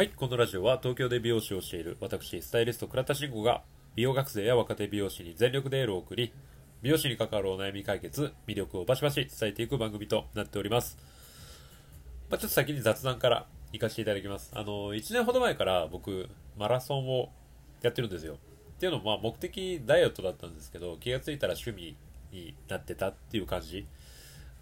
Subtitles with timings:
[0.00, 3.62] はい、このラジオは東京で美容師をしている私、スタイリスト倉田慎吾が
[3.94, 6.32] 美容学生や若手美容師に全力でエールを送り、
[6.80, 10.96] 美容師に関わるお悩み解決、魅力をバシバシ伝えていく番組となっております。
[12.30, 14.50] まあ、ちょっと先に雑談から行かせていただきます。
[14.54, 17.28] あの、1年ほど前から僕、マラソンを
[17.82, 18.36] やってるんですよ。
[18.36, 18.36] っ
[18.80, 21.94] ていうのも、まあ、目的ダイエットだったんですけど、気がついたら趣味
[22.32, 23.86] になってたっていう感じ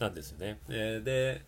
[0.00, 0.58] なんですよね。
[0.68, 1.42] えーで、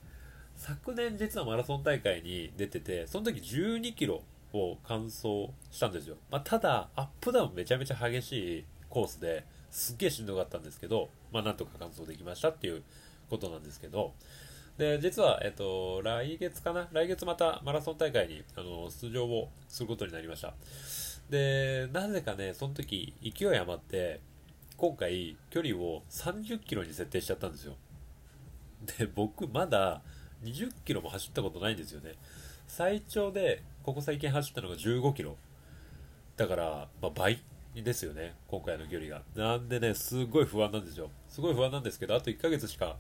[0.61, 6.17] 昨年実はマラソン大会に出てて、その時12キロを完走したんですよ。
[6.31, 12.83] まあ、ただ、アップダウンめちゃめちゃ激しいコースで、すっげえしんどかったんですけど、まあ、なんとか完走できましたっていう
[13.31, 14.13] ことなんですけど、
[14.77, 16.89] で、実は、えっと、来月かな？
[16.93, 20.53] 来月またマラソン大会に、あの、出場をすることになりました。
[21.31, 24.21] で、なぜかね、その時、勢い余って、
[24.77, 27.77] 今回、距離を30キロに設定しちゃったんですよ。
[28.99, 30.03] で、僕、まだ
[30.45, 32.15] 20キロも走ったことないんですよね。
[32.67, 35.37] 最長で、ここ最近走ったのが15キロ。
[36.37, 37.43] だから、まあ、倍
[37.75, 39.23] ですよね、今回の距離が。
[39.37, 41.11] なんでね、すごい不安なんですよ。
[41.29, 42.97] すごい不安なんですけど、あと1ヶ月しか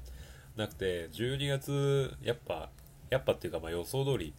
[0.56, 2.70] なくて、12月、やっぱ、
[3.08, 4.34] やっぱっていうか、まあ予想通り、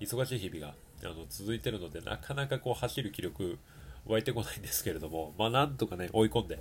[0.00, 3.58] 忙しい日々があの続いてるので、なかなかこう走る気力
[4.06, 6.58] 湧いてこないんですけれども、まあなんとかね、追い込んで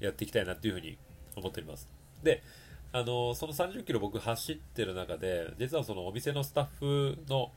[0.00, 0.96] やっていきたいなっていうふうに
[1.36, 1.88] 思っております。
[2.22, 2.42] で、
[2.90, 7.50] あの、その30キロ僕走ってる中で、実はそのお店のスタッフの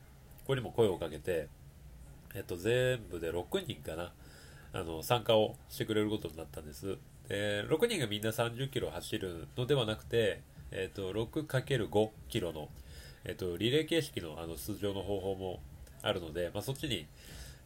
[0.45, 1.47] 子にも声をかけて、
[2.35, 4.11] えっと、全部で6人かな、
[4.73, 6.97] あの、参加をしてくれることになったんです。
[7.29, 12.67] で、6人がみんな30キロ走るのではなくて、えっと、6×5 キロの、
[13.23, 15.59] えっと、リレー形式のあの出場の方法も
[16.01, 17.07] あるので、まあ、そっちに、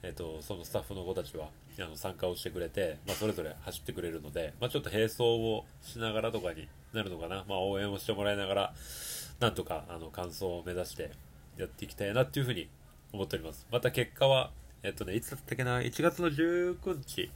[0.04, 1.50] えっと、そのスタッフの子たちは
[1.80, 8.74] あの参加をしてくれて、まあ、それぞれ走ってくれるので、まあ、ちょっと並走をしながらとかになるのかな、まあ、応援をしてもらいながら、
[9.40, 11.12] なんとかあの完走を目指して
[11.58, 12.70] やっていきたいなっていうふうに
[13.14, 13.68] 思っております。
[13.72, 14.52] また結果は、
[14.84, 17.30] えっとね、いつだったっけな、1月の19日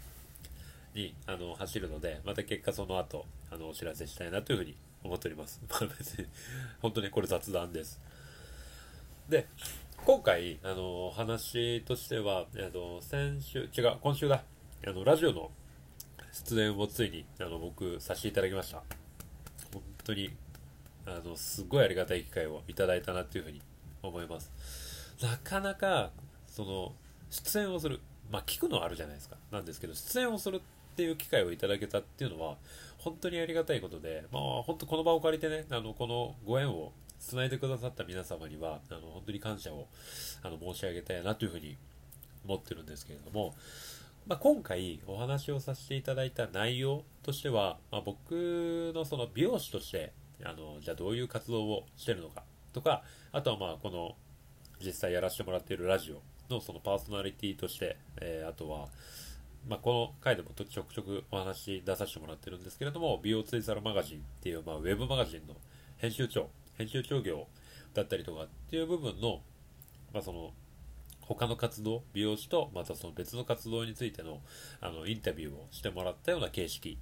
[0.93, 5.61] にあの走るので、また結果その後、あのお知らせしたいなというふうに思っております。
[5.69, 6.27] まあ別に、
[6.81, 7.99] 本当にこれ雑談です。
[9.27, 9.47] で、
[10.05, 14.43] 今回、あの、話としては、えっと、先週、違う、今週だ。
[14.87, 15.51] あの、ラジオの
[16.31, 18.98] 出演をついに、あの、僕、させていただきました。
[20.09, 20.31] 当に、
[21.05, 23.61] あの、すごいありがたい機会をいただいたなっていうふうに
[24.01, 24.51] 思います。
[25.21, 26.11] なかなか、
[26.47, 26.93] その、
[27.29, 27.99] 出演をする。
[28.31, 29.37] まあ、聞くのはあるじゃないですか。
[29.51, 32.57] なんですけど、出演をするっていう機会をいただけたっていうのは、
[32.97, 39.87] 本当にありがたいことで、まあ、本当この場を借りてね、あの、このご縁を繋いでくださった皆様には、あの、本当に感謝を、
[40.43, 41.77] あの、申し上げたいなというふうに
[42.45, 43.55] 思ってるんですけれども、
[44.29, 50.13] まあ、今回お話をさせていただいた内容としては、まあ、僕のその美容師として、
[50.45, 53.01] あの、じゃあどういう活動をしてるのかとか、
[53.31, 54.15] あとはまあ、この、
[54.85, 56.21] 実際やらせてもらっているラジオ
[56.53, 58.89] のそのパーソナリティとして、えーあとは、
[59.67, 65.55] まあ、この回でもちょくちょくお話出させてもらってるんですけれども、美容ツイサルマガジンっていう、まあ、ウェブマガジンの
[65.97, 67.47] 編集長、編集長業
[67.95, 69.41] だったりとかっていう部分の、
[70.13, 70.51] まあ、その、
[71.29, 74.41] 他の活動、美容師とまたその別の活動についての、
[74.81, 76.97] あの、インタビューをしてもらったような形式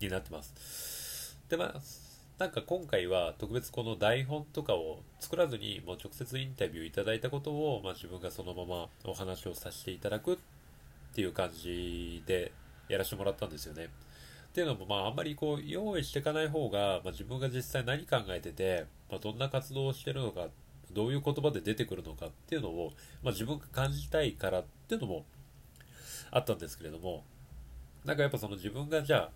[0.00, 1.36] になってます。
[1.48, 1.74] で、まあ、
[2.38, 10.36] なんか今回は特別この台本とかを作らずにもう直接インタビューいただいたことを、まあ、自分がそのままお話をさせていただくっ
[11.14, 12.52] ていう感じで
[12.88, 13.88] やらせてもらったんですよね。
[14.52, 20.48] っていうのも、まあ、あんまりこう、用意していかない方が、まあ、自分が実際何考えてて、まあ、どんな活動をしてるのか、
[20.94, 22.92] どういう言葉で出てくるのかっていうのを、
[23.22, 25.24] まあ、自分が感じたいからっていうのも
[26.30, 27.24] あったんですけれども、
[28.04, 29.30] なんかやっぱその自分がじゃあ、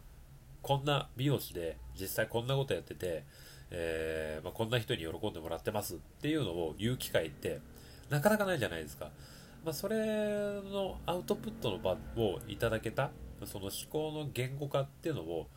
[0.63, 3.25] こんな美容師で実際こんなことやってて、
[3.71, 7.61] えーまあ、こんな人に喜んでもらってますっていうのを言う機会って
[8.11, 9.11] なかなかないじゃないですか。
[9.65, 13.11] まあ、それのアウトプットの場をいただけた、
[13.45, 15.49] その思考の言語化っていうのを、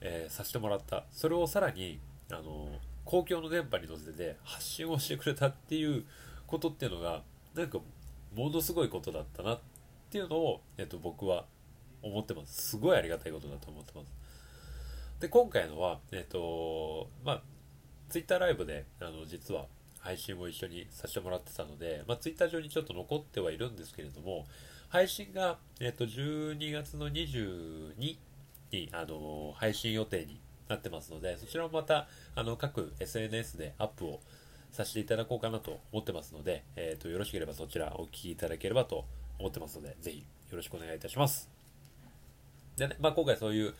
[0.00, 1.04] えーさせてもらった。
[1.12, 1.98] それをさらに、
[2.30, 2.68] あの、
[3.08, 6.04] 公共の電波に乗せて発信をしてくれたっていう
[6.46, 7.22] ことっていうのが、
[7.54, 7.78] なんか、
[8.36, 9.60] ものすごいことだったなっ
[10.10, 11.46] ていうのを、えっと、僕は
[12.02, 12.68] 思ってます。
[12.72, 14.08] すごいありがたいことだと思ってます。
[15.20, 17.42] で、今回のは、えっと、まあ、
[18.10, 19.64] ツイッターライブで、あの、実は
[20.00, 24.44] 配信を一緒にさせてもらってたので、まあ、ツイッター上にちょっと残ってはいるんですけれども、
[24.90, 28.18] 配信が、えっと、12月の22に、
[28.92, 30.38] あの、配信予定に
[30.68, 34.20] なってますので、そちらもまた、あの、各 SNS でアップを
[34.72, 39.04] させていただこうかなと思ってますので、えっと、よろしければそちらお聞きいただければと
[39.38, 40.24] 思ってますので、ぜひよ
[40.56, 41.48] ろしくお願いいたします。
[42.76, 43.74] でね、まあ、今回そういう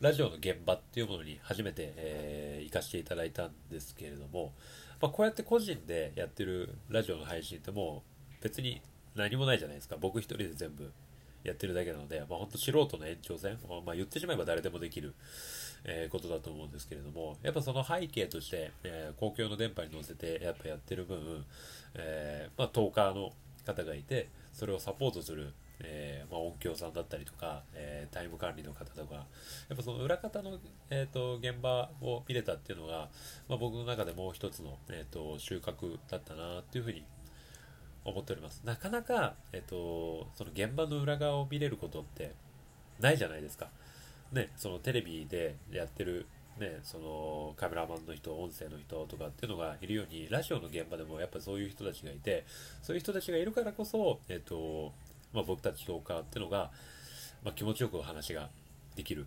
[0.00, 4.52] ラジオの現場っていうものに初めて、えー行かせていただいたんですけれども、
[5.00, 8.02] まあ、こうやって個人でやってるラジオの配信っても
[8.40, 8.82] う別に
[9.16, 9.96] 何もないじゃないですか。
[9.98, 10.92] 僕一人で全部
[11.44, 15.14] やってるだけなので、まあ、本当素人の延長線、まあ、言ってしまえば誰でもできる、
[15.84, 21.44] えー、ことだと思うんですけれども、やっぱその背景として、えー、公共の電波に乗せてやっぱやってる分、
[21.94, 23.32] えー、まあ、トーカーの
[23.64, 29.22] 方がいて、それをサポートする、えまあ、音響さんだったりとか、えタイム管理の方とか、や
[29.74, 30.58] っぱその裏方の、
[30.90, 33.08] えーと、現場を見れたっていうのが、
[33.48, 37.04] まあ、僕の中でもう一つの、えーと収穫だったなっていうふうに
[38.04, 38.62] 思っております。
[38.64, 42.34] なかなか、えっと、その現場の裏側を見れることって
[43.00, 43.68] ないじゃないですか。
[44.32, 46.26] ね、そのテレビでやってる、
[46.58, 52.44] ね、そのカメラマンの人、音声の人とかっていうのがいるように、ラジオの現場でもやっぱそういう人たちがいて、
[52.82, 54.92] そういう人たちがいるからこそ、えっと、
[55.32, 56.70] まあ、僕たちトーカーっていうのが、
[57.44, 58.48] まあ、気持ちよくお話が
[58.96, 59.26] できる。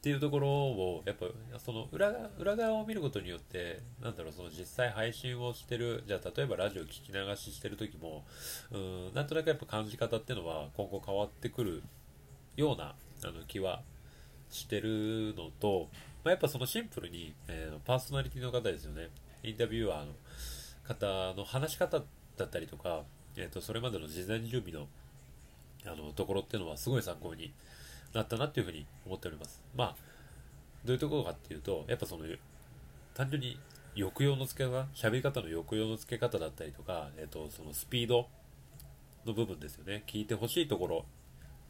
[0.00, 1.26] っていうところを、やっぱ、
[1.58, 8.24] その裏裏側を見ることによって、なんだろう、その実際配信をしてる、じゃあ例えばラジオ聞き流ししてる時も、
[8.72, 11.82] うん、なんとなくやっぱ感じ方っていうのは今後変わってくる
[12.56, 13.82] ようなあの気は
[14.50, 15.88] してるのと、
[16.24, 19.08] まあ、やっぱそのシンプルに、えー、パーソナリティの方ですよね。
[19.42, 20.12] インタビュアーの
[20.84, 22.02] 方の話し方
[22.36, 23.02] だったりとか、
[23.36, 24.88] え、ー、と、それまでの事前準備の
[25.86, 27.54] あのところっていうのはすごい参考に
[28.12, 29.62] なったなっていうふうに思っております。
[29.74, 29.96] まあ、
[30.84, 32.24] どういうところかっていうと、やっぱその、
[33.14, 33.58] 単純に
[33.94, 38.28] 抑揚の付け方、喋り方の抑揚の付け方だったりとか、えっ、と、そのスピード
[39.24, 40.02] の部分ですよね。
[40.06, 41.04] 聞いてほしいところ、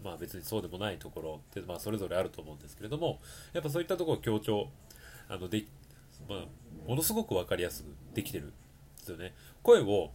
[0.05, 3.19] まあ別にそうでもないところって、まあそれぞれあると思うんですけれども、
[3.53, 4.69] やっぱそういったところを強調、
[5.29, 5.65] あの、で、
[6.29, 6.39] まあ、
[6.89, 8.55] ものすごくわかりやすくできてるんで
[9.05, 9.35] すよね。
[9.63, 10.11] 声を、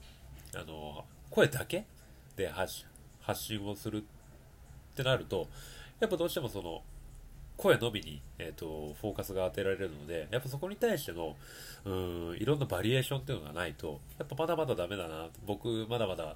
[0.56, 1.86] あの、声だけ
[2.36, 2.86] で発
[3.36, 5.48] 信をするってなると、
[6.00, 6.82] やっぱどうしてもその、
[7.58, 11.36] 声のみに、えっ、ー、と、フォーカスが当てられるので、やっぱそこに対しての、
[11.86, 11.90] う
[12.34, 16.36] ん、いろんなバリエーションっていうのがないと、やっぱまだまだダメだな、僕、まだまだ、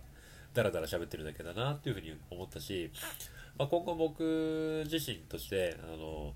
[0.53, 2.89] だらだら喋ってるだけだな、っていうふうに思ったし、
[3.59, 6.33] まあ、今後僕自身として、あの、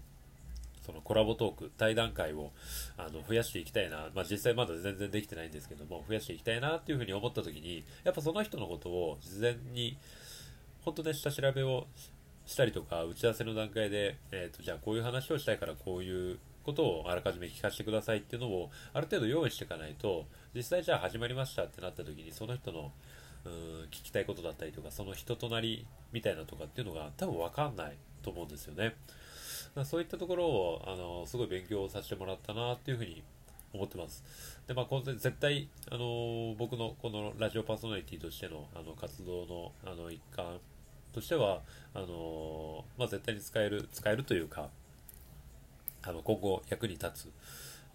[0.85, 2.51] そのコラボトーク、対談会を
[2.97, 9.97] あの増やしていきたいな、まあ、実際まだ全然できてないんですけども、増やしていきたいなっていうふうに思った時に、やっぱその人のことを事前に、
[10.83, 11.87] 本当ね、下調べを
[12.45, 22.91] したりとか、打ち合わせの段階で、えっ、ー、と、じゃあこういう話をしたいからこういうことをあらかじめ聞かせてくださいっていうのを、ある程度用意していかないと、実際じゃあ始まりましたってなった時に、その人の、
[23.45, 23.51] うん、
[23.91, 28.95] 聞きたいことだったりとか、その人となりみたいなとかっていうのが多分わかんないと思うんですよね。
[29.85, 33.23] そういったところを、あの、すごい勉強させてもらったなっていうふうに
[33.73, 34.23] 思ってます。
[34.67, 40.59] で、まあ、絶対、あの、僕のこのラジオパーソナリティとしての、あの、活動の、あの、一環
[41.13, 41.61] としては、
[41.93, 44.69] あのまあ、絶対に使える、使えるというか、
[46.01, 47.31] あの、今後役に立つ、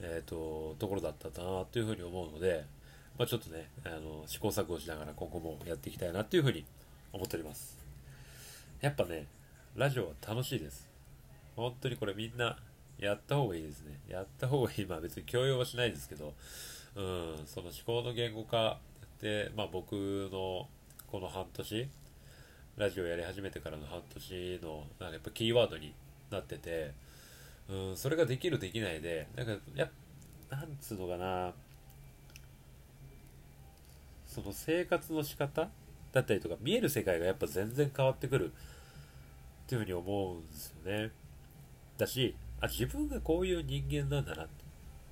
[0.00, 2.64] えっ、ー、と、ところだったなというふうに思うので、
[3.18, 6.64] まあ、ちょっとね、あの、試行錯誤しながら今後もやっていきたいなというふうに
[7.12, 7.76] 思っております。
[8.80, 9.26] やっぱね、
[9.74, 10.88] ラジオは楽しいです。
[11.56, 12.56] 本当にこれみんな
[12.98, 13.98] やった方がいいですね。
[14.08, 14.86] やった方がいい。
[14.86, 16.32] まあ別に強要はしないですけど、
[16.94, 18.78] うん、その思考の言語化
[19.20, 19.92] で、まあ僕
[20.32, 20.68] の
[21.10, 21.88] この半年、
[22.76, 25.92] ラジオやり始めてからの半年の、なんかやっぱキーワードに
[26.30, 26.92] なってて、
[27.68, 29.90] うん、それができるできないで、なんか、や、
[30.50, 31.52] なんつうのかな、
[34.42, 35.68] その生活の仕方
[36.12, 38.50] だったりとか、見える世界がやっぱ全然変わってくるっ
[39.66, 41.10] ていうふうに思うんですよね。
[41.96, 44.46] だし、あ、自分がこういう人間なんだな。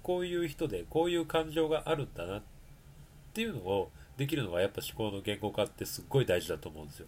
[0.03, 2.43] こういう人で、こういう感情があるんだなっ
[3.35, 7.07] ていうのをできるのがやっぱ思考の言語化ってすっごい大事だと思うんですよ。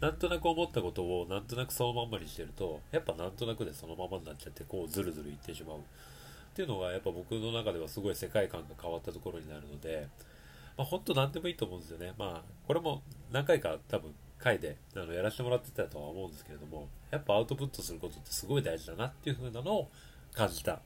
[0.00, 5.78] なんとなく思ったことをなんとなくそのまんまにしてると、やっぱなんとなくでそのままになっちゃって、こうずるずるいってしまう。
[6.56, 10.08] っていうのがやっぱ僕の中ではすごい世界観が変わったところになるので、
[10.78, 12.14] まあ本当なんでもいいと思うんですよね。
[12.16, 19.90] まあこれも何回か多分回であのやらせてもらってたとは思うんですけれども、やっぱアウトプットすることってすごい大事だなっていう風なのを
[20.32, 20.80] 感じた、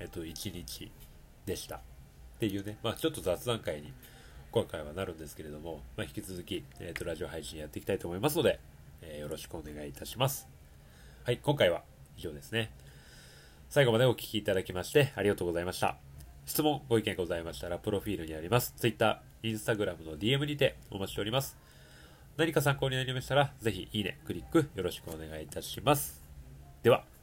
[0.00, 0.90] えっと、一日
[1.44, 1.76] でした。
[1.76, 1.80] っ
[2.40, 3.92] ていうね、まあちょっと雑談会に
[4.50, 8.58] 今回はなるんですけれども、まあ、引き続き、えっ、と、ラジオ配信やっていきたいと思いますので、
[9.02, 10.48] えー、よろしくお願いいたします。
[11.24, 11.82] はい、今回は
[12.16, 12.72] 以上ですね。
[13.70, 15.96] 最後までお聞きいただきましてありがとうございました。
[16.44, 18.74] 質問、ご意見ございましたら、プロフィールにあります。
[18.76, 21.56] Twitter、Instagram の DM にてお待ちしております。
[22.36, 26.20] 何か参考になりましたら、ぜひいいね、クリックよろしくお願いいたします。
[26.82, 27.19] では。